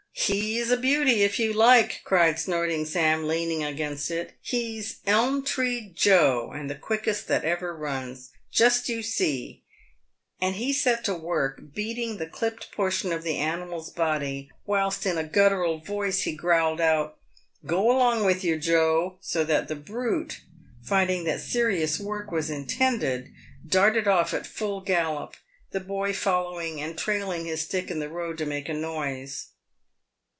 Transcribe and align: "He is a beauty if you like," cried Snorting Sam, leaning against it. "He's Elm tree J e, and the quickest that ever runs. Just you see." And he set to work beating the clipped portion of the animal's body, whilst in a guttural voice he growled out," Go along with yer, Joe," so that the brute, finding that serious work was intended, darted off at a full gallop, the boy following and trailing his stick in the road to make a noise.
"He 0.13 0.59
is 0.59 0.69
a 0.69 0.77
beauty 0.77 1.23
if 1.23 1.39
you 1.39 1.51
like," 1.51 2.01
cried 2.03 2.37
Snorting 2.37 2.85
Sam, 2.85 3.27
leaning 3.27 3.63
against 3.63 4.11
it. 4.11 4.33
"He's 4.41 4.97
Elm 5.07 5.43
tree 5.43 5.91
J 5.95 6.11
e, 6.11 6.49
and 6.53 6.69
the 6.69 6.75
quickest 6.75 7.27
that 7.29 7.43
ever 7.43 7.75
runs. 7.75 8.29
Just 8.51 8.87
you 8.87 9.01
see." 9.03 9.63
And 10.39 10.57
he 10.57 10.73
set 10.73 11.03
to 11.05 11.13
work 11.15 11.73
beating 11.73 12.15
the 12.17 12.27
clipped 12.27 12.71
portion 12.71 13.11
of 13.11 13.23
the 13.23 13.37
animal's 13.37 13.89
body, 13.89 14.51
whilst 14.65 15.05
in 15.07 15.17
a 15.17 15.23
guttural 15.23 15.79
voice 15.79 16.21
he 16.21 16.33
growled 16.35 16.81
out," 16.81 17.17
Go 17.65 17.89
along 17.89 18.23
with 18.23 18.43
yer, 18.43 18.57
Joe," 18.57 19.17
so 19.21 19.43
that 19.45 19.69
the 19.69 19.75
brute, 19.75 20.41
finding 20.83 21.23
that 21.23 21.41
serious 21.41 21.99
work 21.99 22.31
was 22.31 22.49
intended, 22.49 23.31
darted 23.67 24.07
off 24.07 24.33
at 24.35 24.41
a 24.41 24.49
full 24.49 24.81
gallop, 24.81 25.35
the 25.71 25.79
boy 25.79 26.13
following 26.13 26.79
and 26.79 26.95
trailing 26.97 27.45
his 27.45 27.61
stick 27.61 27.89
in 27.89 27.99
the 27.99 28.09
road 28.09 28.37
to 28.37 28.45
make 28.45 28.69
a 28.69 28.73
noise. 28.73 29.47